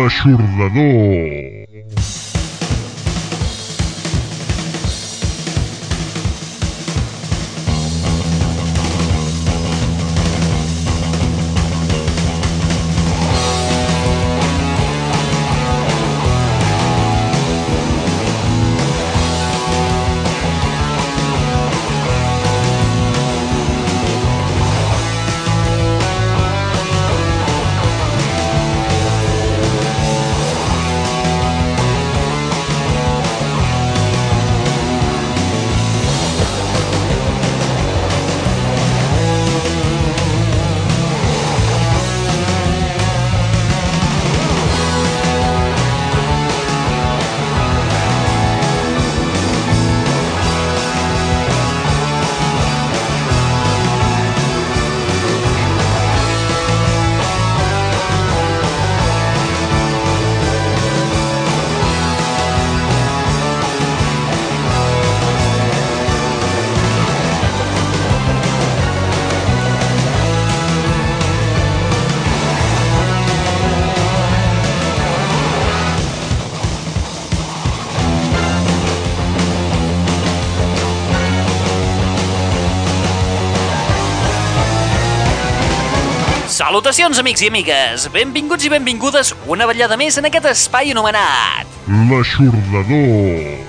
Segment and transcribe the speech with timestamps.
[0.00, 1.49] L'aixordador.
[86.60, 88.02] Salutacions, amics i amigues!
[88.12, 91.70] Benvinguts i benvingudes una vetllada més en aquest espai anomenat...
[92.10, 93.62] L'aixordador.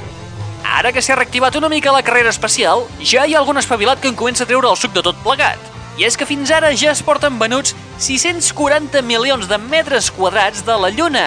[0.67, 4.11] Ara que s'ha reactivat una mica la carrera espacial, ja hi ha algun espavilat que
[4.11, 5.71] en comença a treure el suc de tot plegat.
[6.03, 7.71] I és que fins ara ja es porten venuts
[8.03, 11.25] 640 milions de metres quadrats de la Lluna,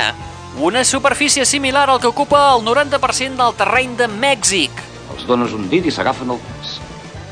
[0.60, 4.84] una superfície similar al que ocupa el 90% del terreny de Mèxic.
[5.16, 6.76] Els dones un dit i s'agafen el pes.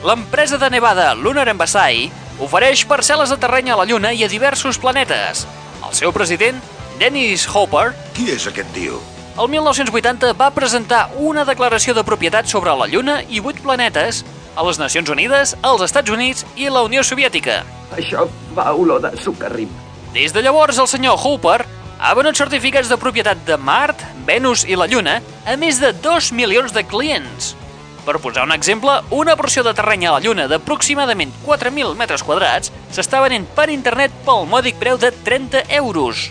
[0.08, 2.08] L'empresa de Nevada Lunar Embassy
[2.41, 5.47] ofereix parcel·les de terreny a la Lluna i a diversos planetes.
[5.84, 6.61] El seu president,
[6.98, 9.00] Dennis Hopper, Qui és aquest tio?
[9.41, 14.65] el 1980 va presentar una declaració de propietat sobre la Lluna i vuit planetes a
[14.66, 17.62] les Nacions Unides, als Estats Units i la Unió Soviètica.
[17.97, 19.71] Això fa olor de sucarrim.
[20.12, 21.65] Des de llavors, el senyor Hooper
[21.98, 26.32] ha venut certificats de propietat de Mart, Venus i la Lluna a més de 2
[26.37, 27.54] milions de clients.
[28.03, 32.73] Per posar un exemple, una porció de terreny a la Lluna d'aproximadament 4.000 metres quadrats
[32.91, 36.31] s'està venent per internet pel mòdic preu de 30 euros.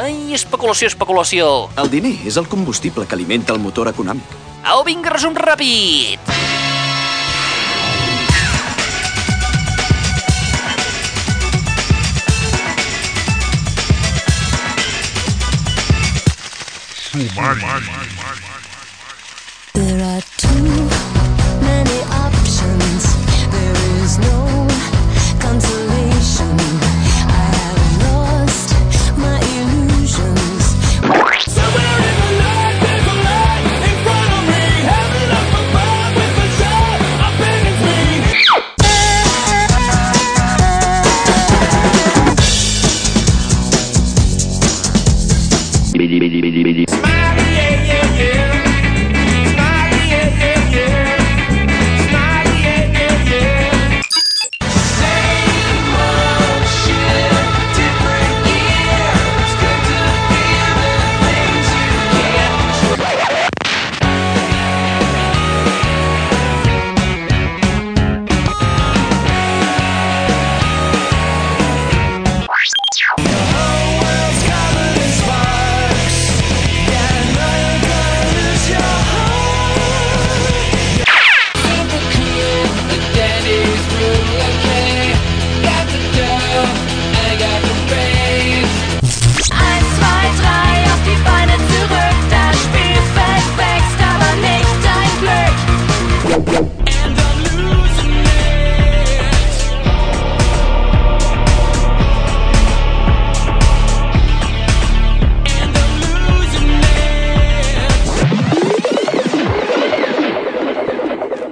[0.00, 1.68] Ai, especulació, especulació.
[1.76, 4.38] El diner és el combustible que alimenta el motor econòmic.
[4.64, 6.32] Au, vinga, resum ràpid!
[17.12, 17.60] Sumari.
[17.60, 18.01] There
[20.12, 21.11] are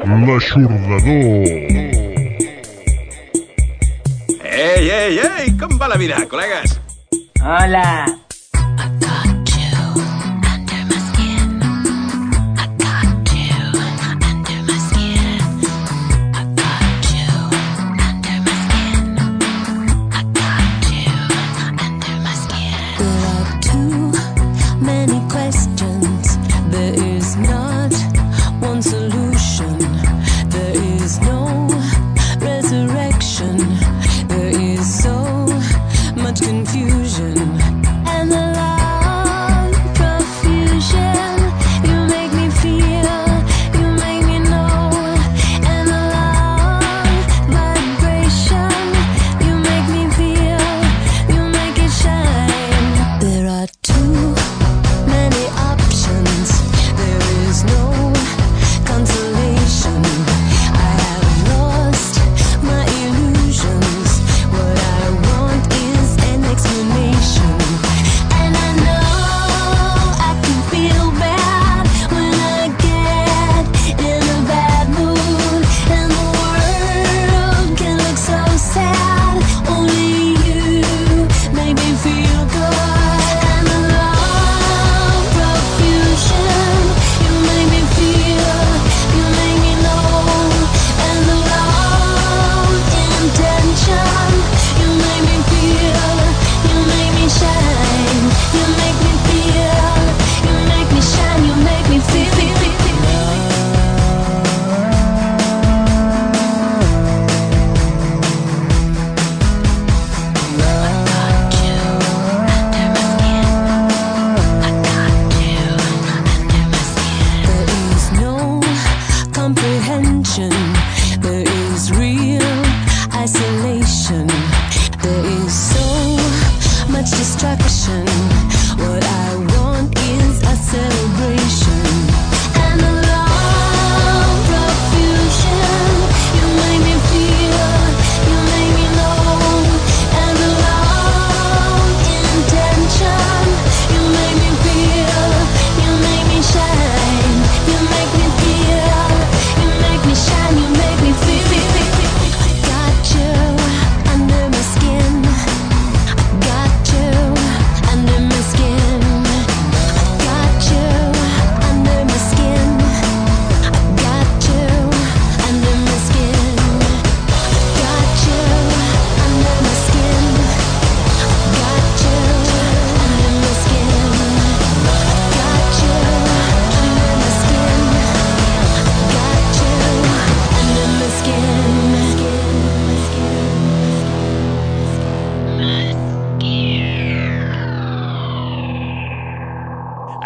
[0.00, 1.10] L'aixordador.
[4.44, 5.52] Ei, ei, ei!
[5.60, 6.78] Com va la vida, col·legues?
[7.44, 8.19] Hola!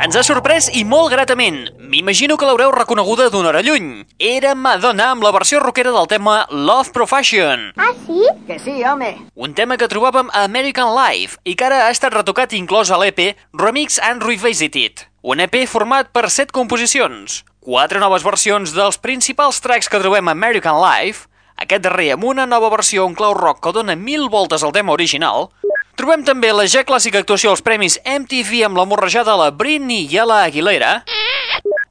[0.05, 1.63] Ens ha sorprès i molt gratament.
[1.81, 4.03] M'imagino que l'haureu reconeguda d'una hora lluny.
[4.21, 7.71] Era Madonna amb la versió rockera del tema Love Profession.
[7.81, 8.21] Ah, sí?
[8.45, 9.15] Que sí, home.
[9.33, 13.01] Un tema que trobàvem a American Life i que ara ha estat retocat inclòs a
[13.01, 15.07] l'EP Remix and Revisited.
[15.25, 20.37] Un EP format per set composicions, quatre noves versions dels principals tracks que trobem a
[20.37, 24.69] American Life, aquest darrer amb una nova versió en clau rock que dona mil voltes
[24.69, 25.49] al tema original,
[25.97, 30.07] trobem també la ja clàssica actuació als premis MTV amb la morrejada de la Britney
[30.11, 31.05] i la Aguilera,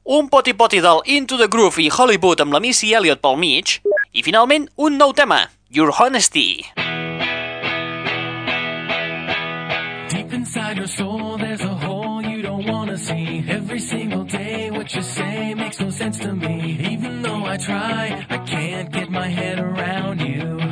[0.04, 3.80] un poti-poti del Into the Groove i Hollywood amb la Missy Elliott pel mig,
[4.12, 6.66] i finalment un nou tema, Your Honesty.
[10.10, 13.44] Deep inside your soul, there's a hole you don't wanna see.
[13.48, 16.78] Every single day, what you say makes no sense to me.
[16.92, 20.63] Even though I try, I can't get my head around you.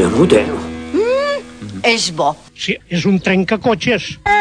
[0.00, 0.46] Collonut, eh?
[1.84, 2.30] És bo.
[2.56, 4.14] Sí, és un trencacotxes.
[4.24, 4.39] Wind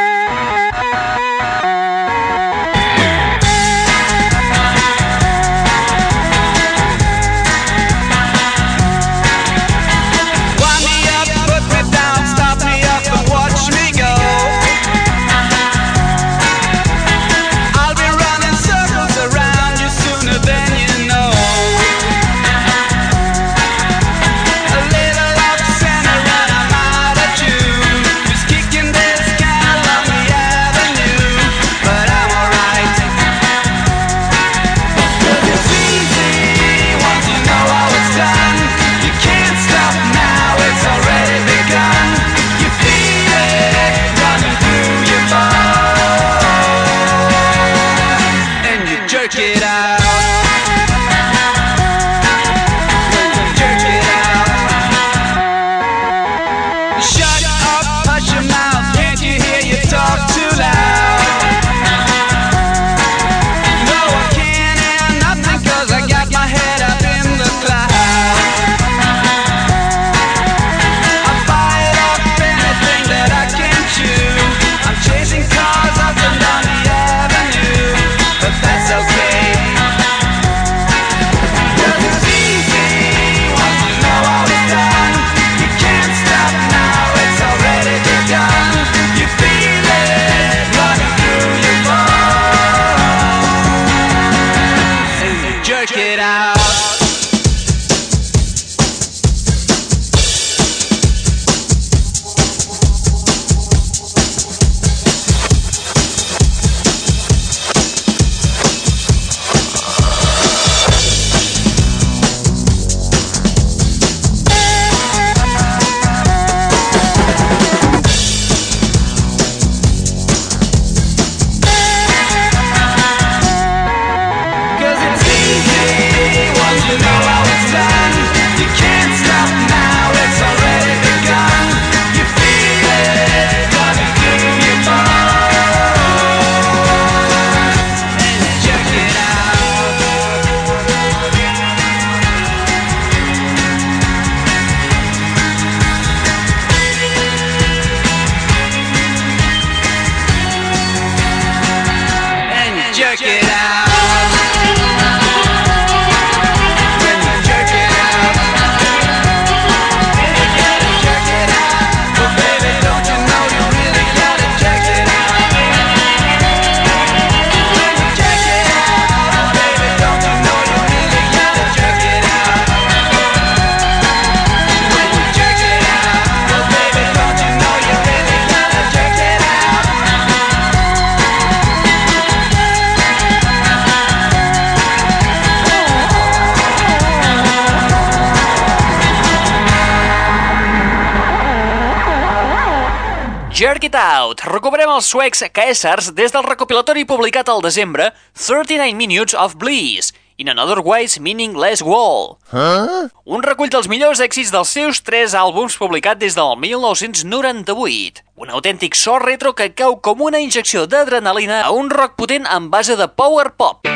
[193.90, 194.44] It Out.
[194.46, 200.52] Recuperem els suecs Caesars des del recopilatori publicat al desembre 39 Minutes of Bliss in
[200.52, 202.38] Another Ways Meaningless Wall.
[202.52, 203.08] Huh?
[203.26, 208.22] Un recull dels millors èxits dels seus tres àlbums publicat des del 1998.
[208.38, 212.70] Un autèntic so retro que cau com una injecció d'adrenalina a un rock potent en
[212.70, 213.90] base de power pop.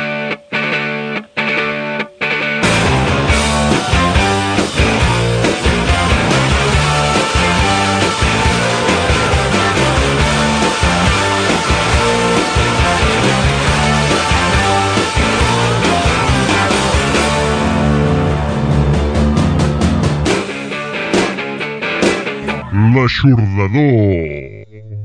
[22.93, 24.61] L'aixordador.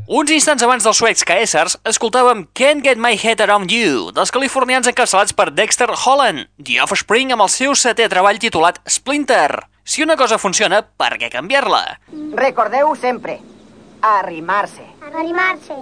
[0.09, 4.89] Uns instants abans dels suecs Caesars, escoltàvem Can't Get My Head Around You, dels californians
[4.89, 9.51] encapçalats per Dexter Holland, The Offspring amb el seu setè treball titulat Splinter.
[9.85, 11.83] Si una cosa funciona, per què canviar-la?
[12.41, 13.39] Recordeu sempre,
[14.01, 15.77] arrimar-se, Animar-se.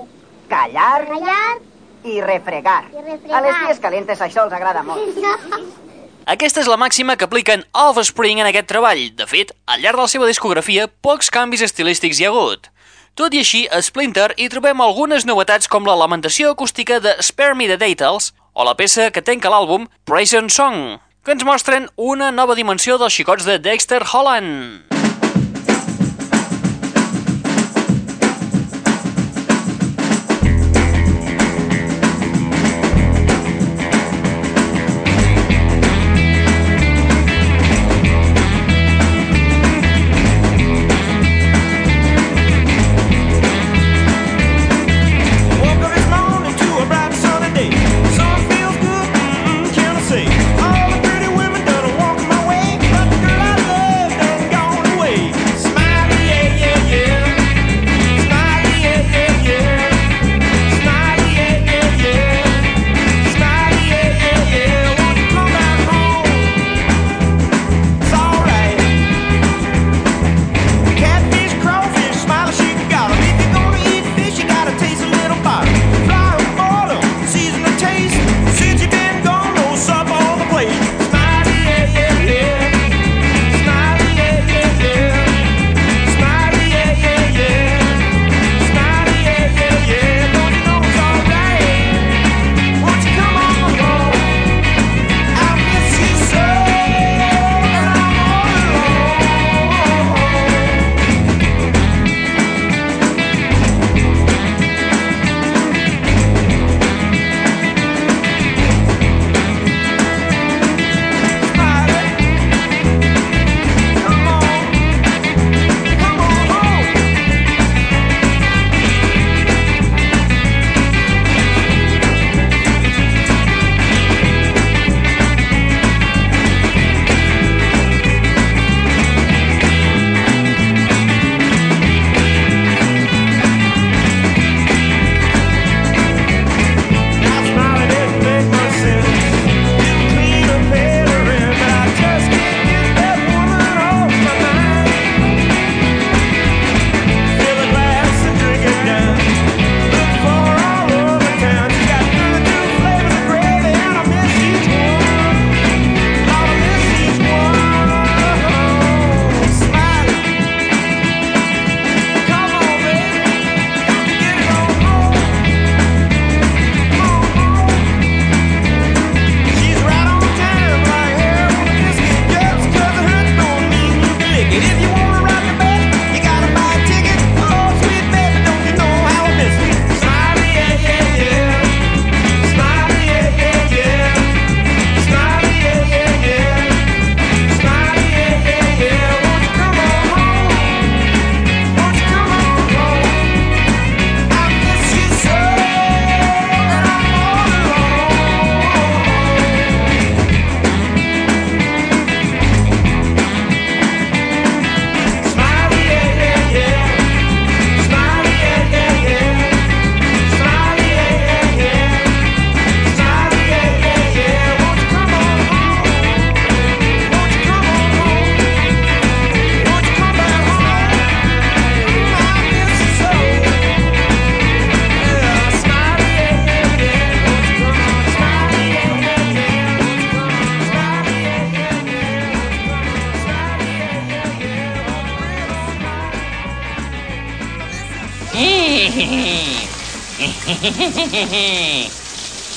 [0.50, 1.58] callar Callar.
[2.04, 2.84] i refregar.
[2.94, 3.38] I refregar.
[3.38, 5.02] A les vies calentes això els agrada molt.
[6.26, 9.04] Aquesta és la màxima que apliquen Offspring en aquest treball.
[9.14, 12.66] De fet, al llarg de la seva discografia, pocs canvis estilístics hi ha hagut.
[13.14, 17.54] Tot i així, a Splinter hi trobem algunes novetats com la lamentació acústica de Spare
[17.54, 22.34] Me the Details o la peça que tanca l'àlbum Prison Song, que ens mostren una
[22.34, 24.95] nova dimensió dels xicots de Dexter Holland.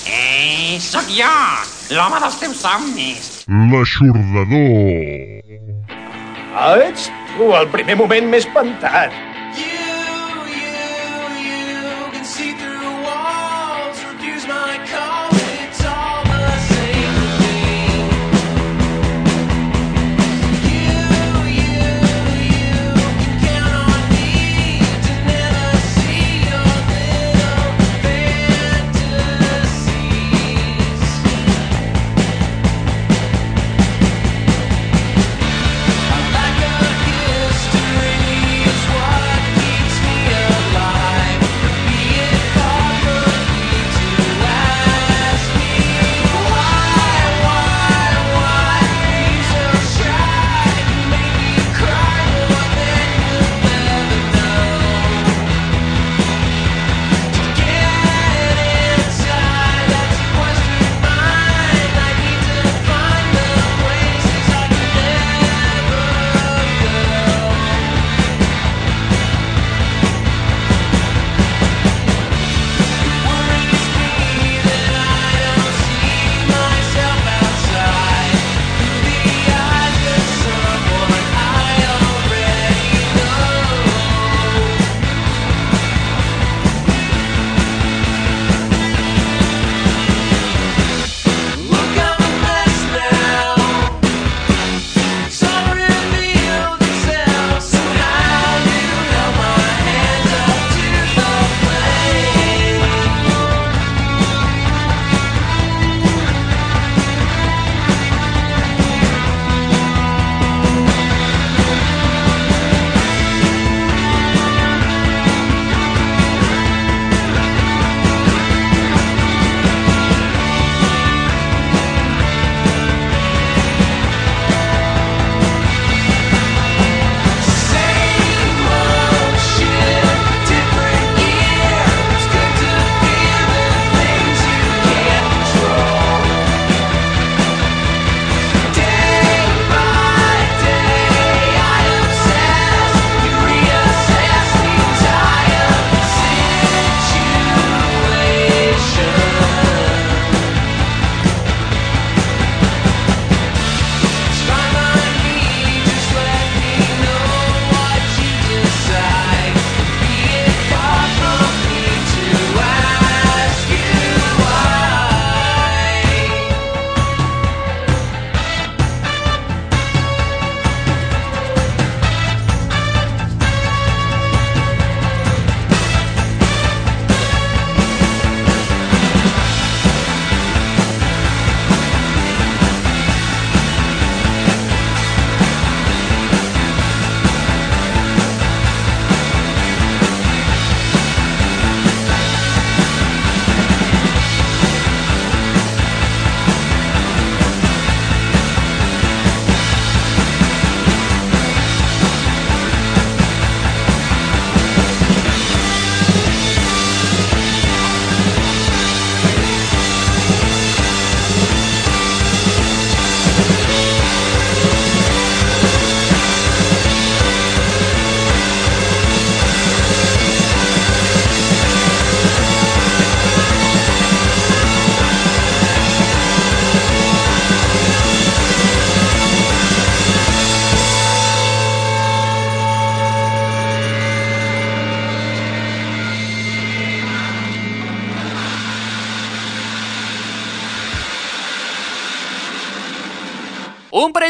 [0.09, 1.29] Eh, sóc jo,
[1.93, 3.27] l'home dels teus somnis.
[3.69, 5.45] L'aixordador.
[6.57, 9.13] Ah, ets tu, el primer moment m'he espantat.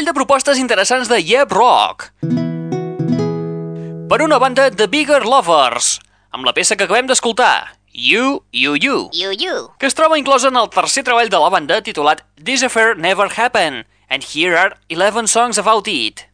[0.00, 2.06] Parell de propostes interessants de Yep Rock.
[4.08, 5.98] Per una banda, The Bigger Lovers,
[6.32, 9.68] amb la peça que acabem d'escoltar, You, You, You, You, you.
[9.78, 13.28] que es troba inclosa en el tercer treball de la banda titulat This Affair Never
[13.28, 16.24] Happened, and here are 11 songs about it.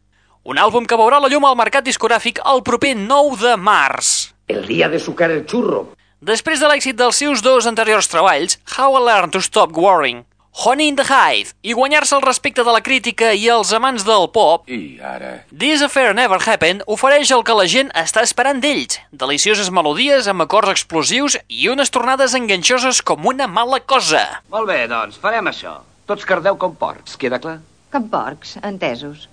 [0.45, 4.31] Un àlbum que veurà la llum al mercat discogràfic el proper 9 de març.
[4.47, 5.89] El día de sucar el churro.
[6.21, 10.23] Després de l'èxit dels seus dos anteriors treballs, How I Learned to Stop Worrying,
[10.59, 14.25] Honey in the Hive i guanyar-se el respecte de la crítica i els amants del
[14.33, 15.43] pop, i ara...
[15.53, 20.47] This Affair Never Happened ofereix el que la gent està esperant d'ells, delicioses melodies amb
[20.47, 24.23] acords explosius i unes tornades enganxoses com una mala cosa.
[24.49, 25.77] Molt bé, doncs, farem això.
[26.09, 27.59] Tots cardeu com porcs, queda clar?
[27.93, 29.29] Com porcs, entesos.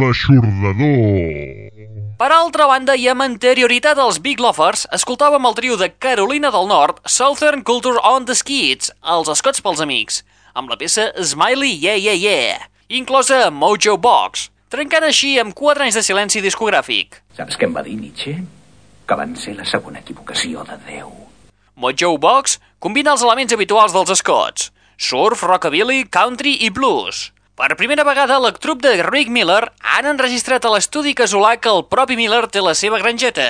[0.00, 1.57] L'Aixordador
[2.18, 6.66] per altra banda, i amb anterioritat als Big Lovers, escoltàvem el trio de Carolina del
[6.66, 11.94] Nord, Southern Culture on the Skids, els escots pels amics, amb la peça Smiley Yeah
[11.94, 17.20] Yeah Yeah, inclosa Mojo Box, trencant així amb 4 anys de silenci discogràfic.
[17.38, 18.34] Saps què em va dir Nietzsche?
[19.06, 21.14] Que van ser la segona equivocació de Déu.
[21.78, 28.04] Mojo Box combina els elements habituals dels escots, surf, rockabilly, country i blues, per primera
[28.06, 32.44] vegada, la trup de Rick Miller han enregistrat a l'estudi casolà que el propi Miller
[32.54, 33.48] té la seva granjeta.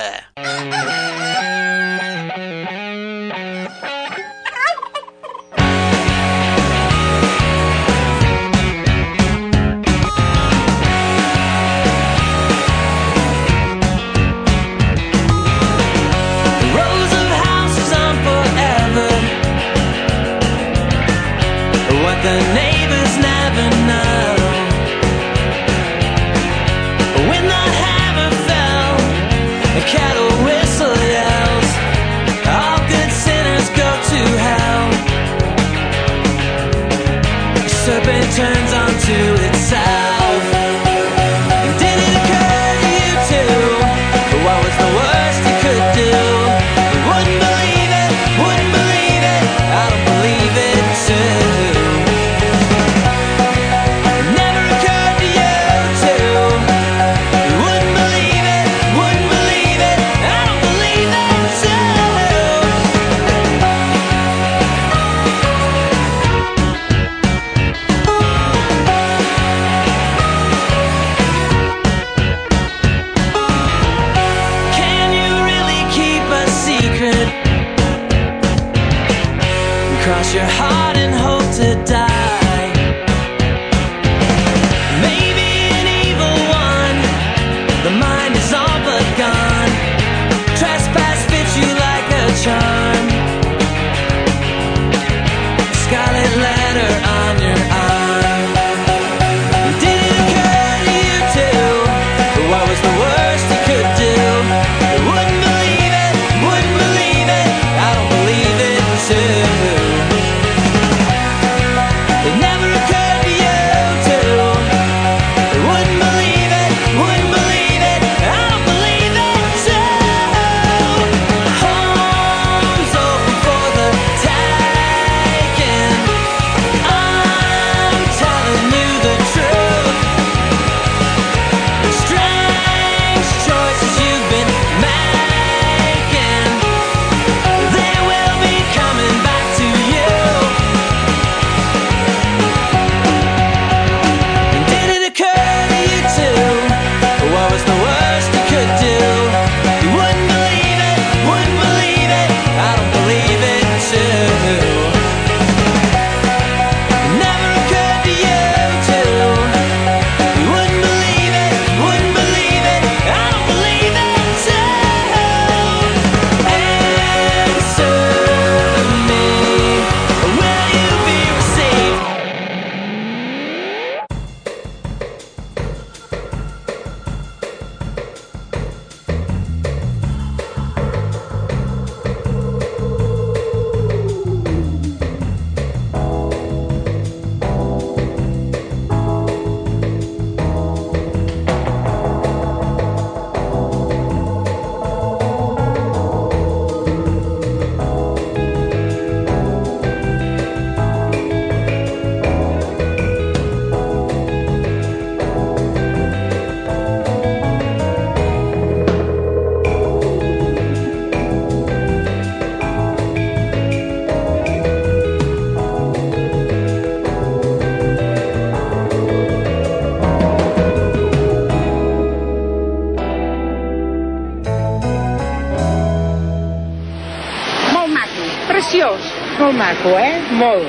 [228.69, 229.01] preciós.
[229.39, 230.21] Molt maco, eh?
[230.33, 230.67] Molt.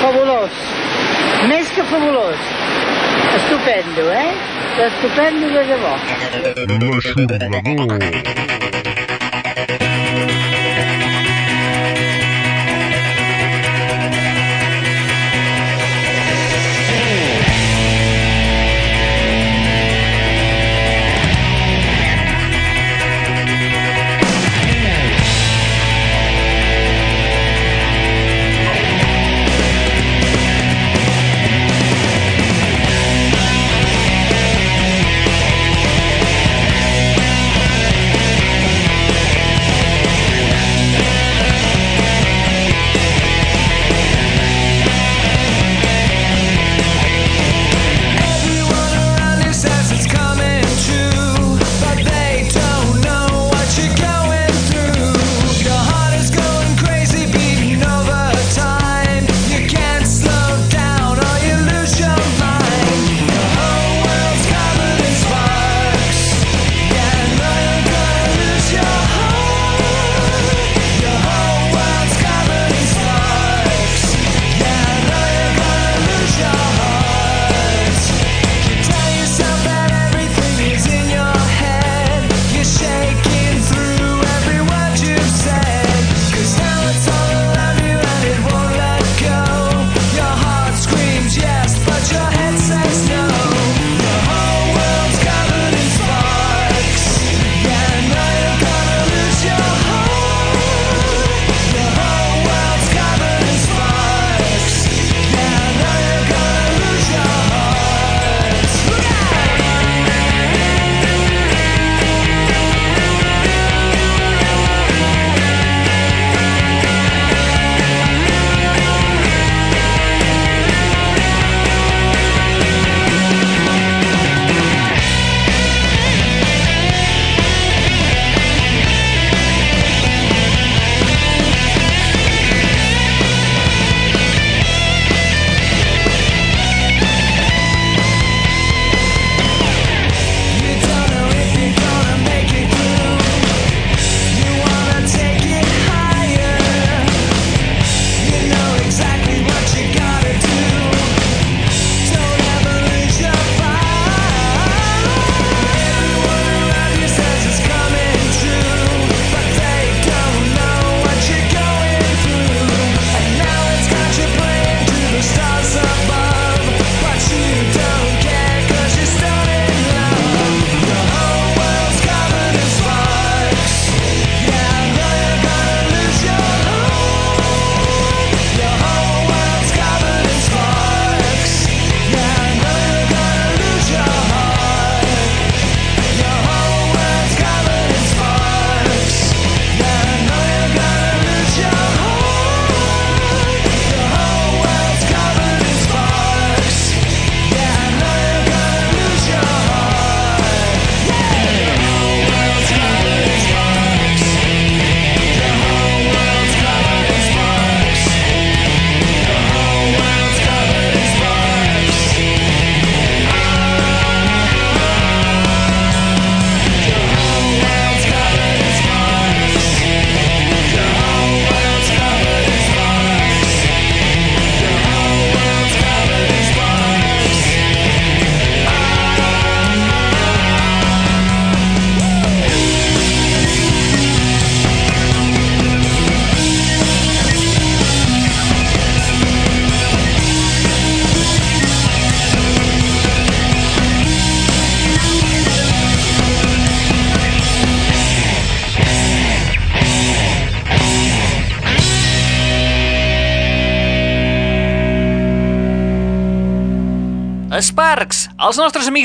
[0.00, 0.50] Fabulós.
[1.48, 2.38] Més que fabulós.
[3.34, 4.30] Estupendo, eh?
[4.86, 5.96] Estupendo de debò.
[6.78, 8.61] L'aixordador.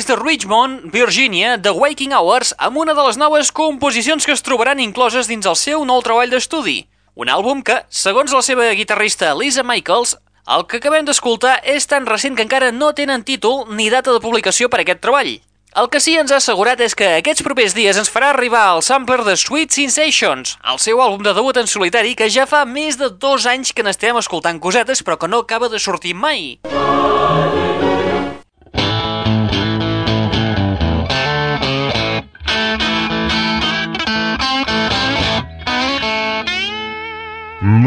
[0.08, 4.80] De Richmond, Virginia, The Waking Hours, amb una de les noves composicions que es trobaran
[4.80, 6.86] incloses dins el seu nou treball d'estudi.
[7.20, 10.16] Un àlbum que, segons la seva guitarrista Lisa Michaels,
[10.48, 14.24] el que acabem d'escoltar és tan recent que encara no tenen títol ni data de
[14.24, 15.34] publicació per aquest treball.
[15.76, 18.86] El que sí ens ha assegurat és que aquests propers dies ens farà arribar el
[18.88, 22.96] sampler de Sweet Sensations, el seu àlbum de debut en solitari que ja fa més
[22.98, 26.56] de dos anys que n'estem escoltant cosetes però que no acaba de sortir mai.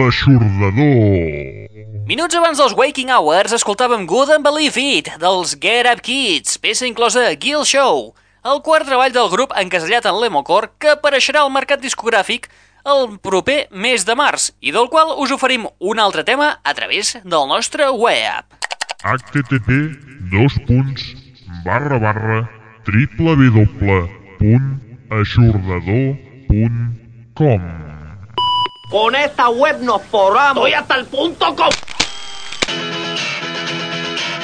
[0.01, 1.69] L'aixordador.
[2.09, 6.87] Minuts abans dels Waking Hours escoltàvem Good and Believe It, dels Get Up Kids, peça
[6.89, 8.15] inclosa a Gill Show,
[8.49, 12.49] el quart treball del grup encasellat en l'Emocore que apareixerà al mercat discogràfic
[12.89, 17.19] el proper mes de març i del qual us oferim un altre tema a través
[17.21, 18.57] del nostre web.
[19.05, 19.69] http
[20.33, 21.13] dos punts
[21.67, 22.49] barra barra
[22.89, 23.37] triple
[28.91, 30.67] Con esta web nos forramos.
[30.67, 31.71] Estoy hasta el punto com.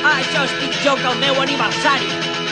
[0.06, 2.45] Això és pitjor que el meu aniversari.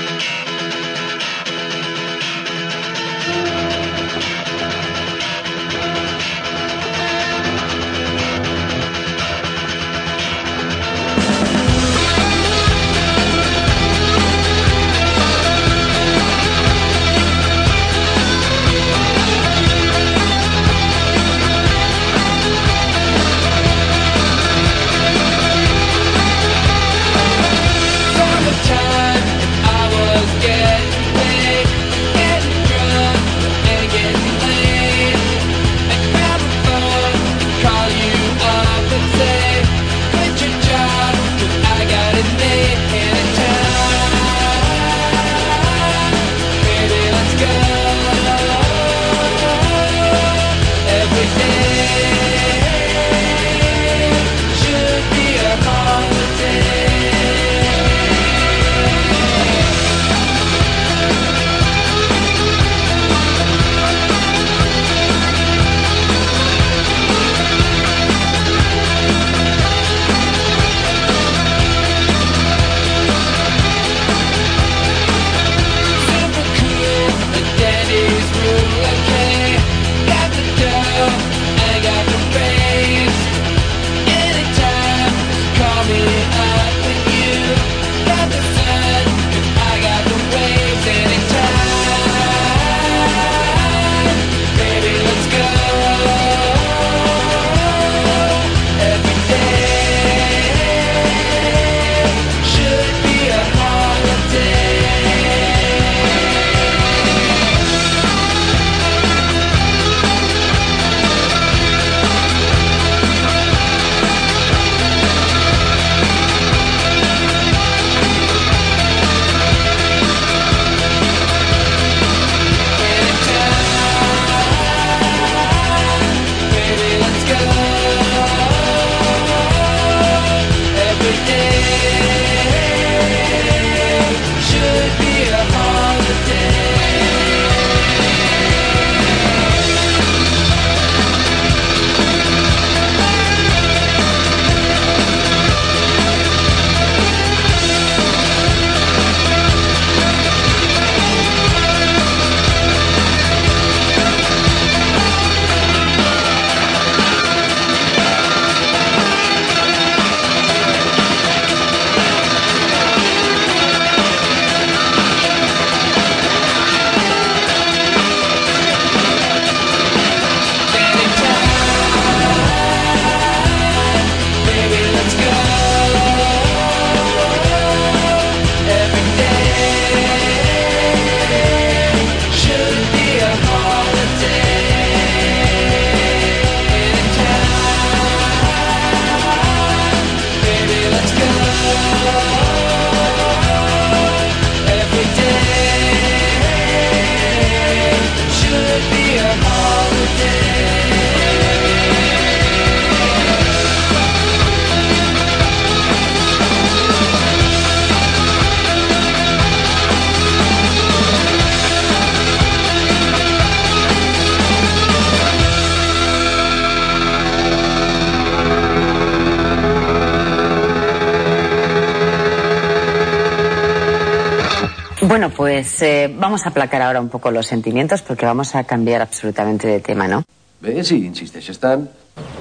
[226.24, 230.08] Vamos a aplacar ahora un poco los sentimientos porque vamos a cambiar absolutamente de tema,
[230.08, 230.24] ¿no?
[230.62, 231.84] Bé, si insisteixes tant.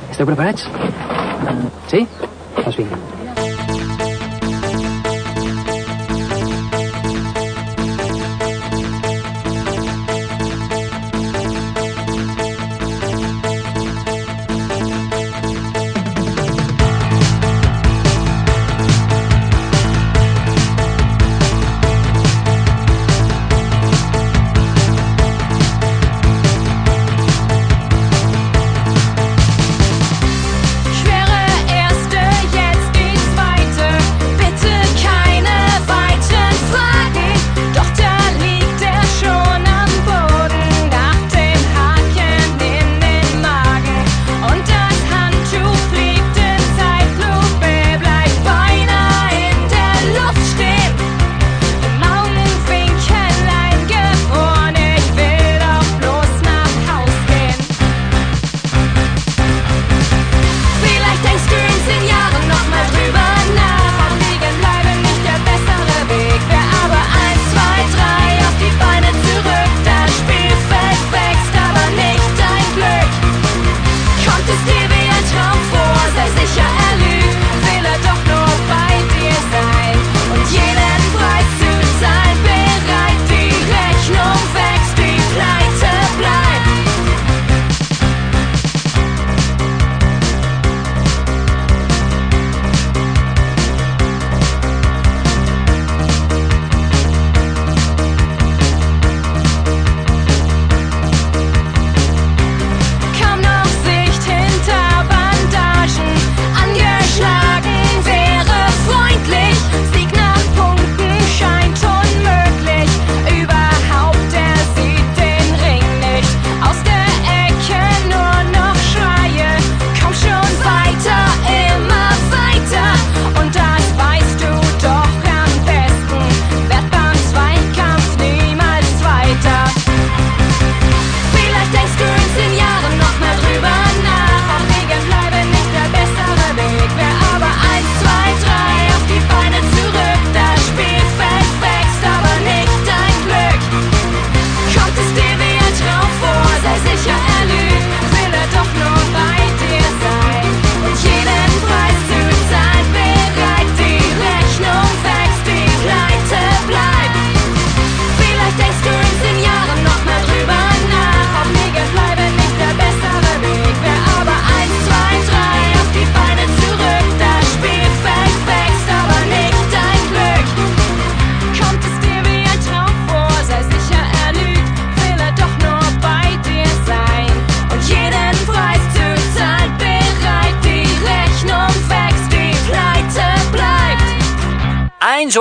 [0.08, 0.64] Esteu preparats?
[1.92, 2.08] Sí?
[2.56, 3.23] Doncs vinga.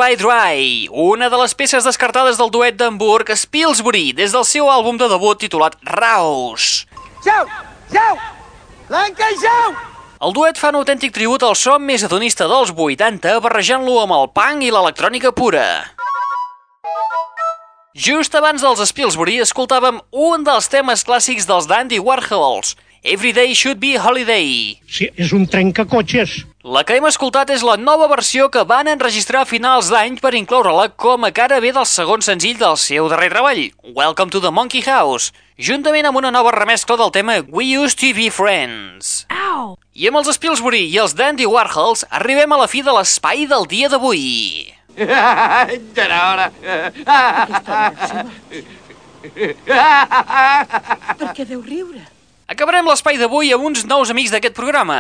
[0.03, 4.97] Why Dry, una de les peces descartades del duet d'Hamburg Spilsbury des del seu àlbum
[4.99, 6.89] de debut titulat Raus.
[7.23, 7.45] Jau!
[7.93, 8.17] Jau!
[8.91, 9.69] Lanca, jau!
[10.27, 14.27] El duet fa un autèntic tribut al so més hedonista dels 80, barrejant-lo amb el
[14.35, 15.69] punk i l'electrònica pura.
[17.95, 22.75] Just abans dels Spilsbury escoltàvem un dels temes clàssics dels Dandy Warhols,
[23.05, 24.81] Every Day Should Be Holiday.
[24.91, 26.41] Sí, és un trencacotxes.
[26.63, 30.31] La que hem escoltat és la nova versió que van enregistrar a finals d'any per
[30.39, 33.65] incloure-la com a cara B del segon senzill del seu darrer treball,
[33.97, 38.13] Welcome to the Monkey House, juntament amb una nova remescla del tema We Used to
[38.15, 39.27] Be Friends.
[39.35, 39.75] Au!
[39.99, 43.67] I amb els Spilsbury i els Dandy Warhols arribem a la fi de l'espai del
[43.67, 44.71] dia d'avui.
[45.03, 45.67] Ja
[46.07, 46.47] era hora.
[51.19, 52.12] Per què deu riure?
[52.53, 54.99] Acabarem l'espai d'avui amb uns nous amics d'aquest programa.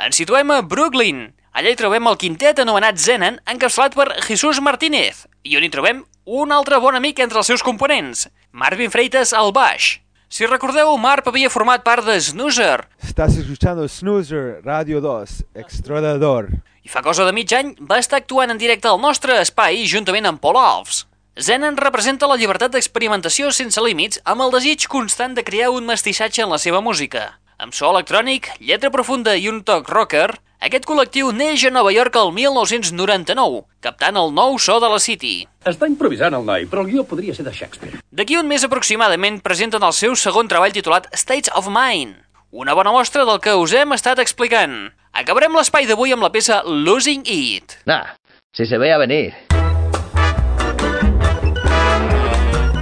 [0.00, 1.26] Ens situem a Brooklyn.
[1.56, 6.02] Allà hi trobem el quintet anomenat Zenan, encapçalat per Jesús Martínez, i on hi trobem
[6.26, 9.96] un altre bon amic entre els seus components, Marvin Freitas al baix.
[10.28, 16.48] Si recordeu, Marp havia format part de Snoozer, Estás escuchando Snoozer Radio 2, Extradador.
[16.84, 20.26] i fa cosa de mig any va estar actuant en directe al nostre espai juntament
[20.26, 21.05] amb Paul Alves.
[21.36, 26.40] Zenan representa la llibertat d'experimentació sense límits amb el desig constant de crear un mestissatge
[26.40, 27.36] en la seva música.
[27.60, 30.30] Amb so electrònic, lletra profunda i un toc rocker,
[30.64, 35.44] aquest col·lectiu neix a Nova York el 1999, captant el nou so de la City.
[35.68, 38.00] Està improvisant el noi, però el guió podria ser de Shakespeare.
[38.08, 42.16] D'aquí un mes aproximadament presenten el seu segon treball titulat States of Mind,
[42.48, 44.88] una bona mostra del que us hem estat explicant.
[45.12, 47.82] Acabarem l'espai d'avui amb la peça Losing It.
[47.84, 48.16] Nah,
[48.56, 49.34] si se veía venir.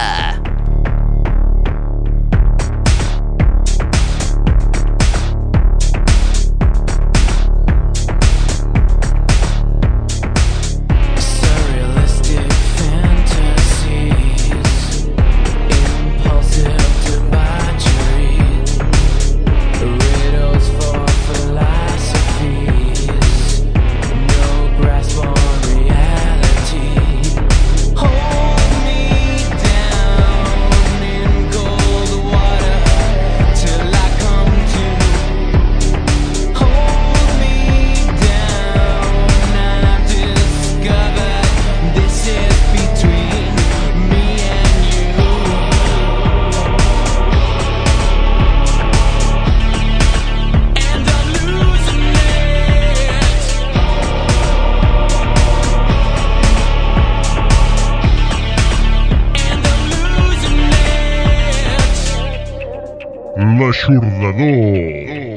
[64.31, 65.30] L'aixordador.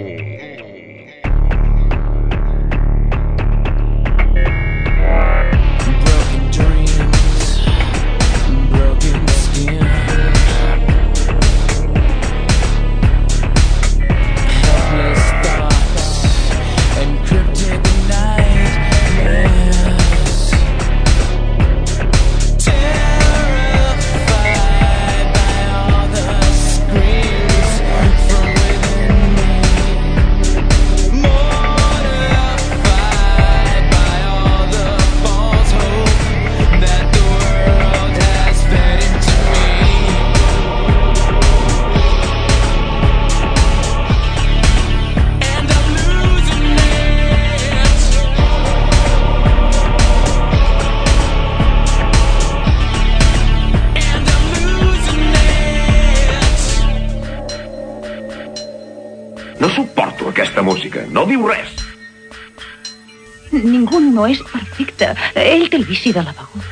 [65.85, 66.64] Ell té el vici de la beguda.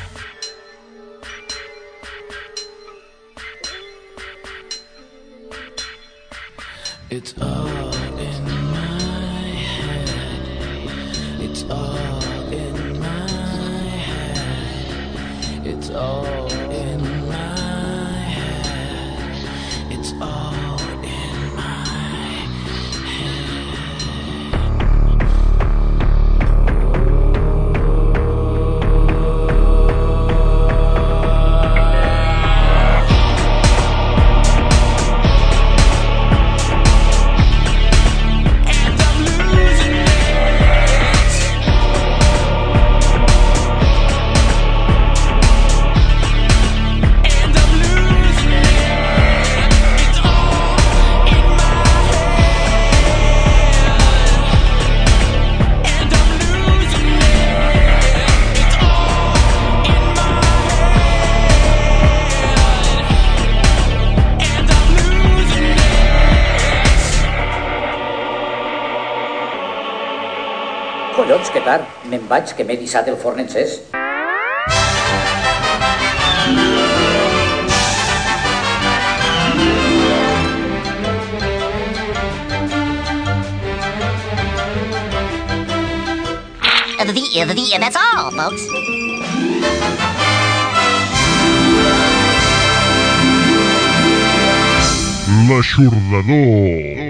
[72.33, 73.81] Vaig, que m'he dissat el forn encès.
[87.03, 88.63] The, the, the, that's all, folks.
[95.49, 97.02] L'aixordador.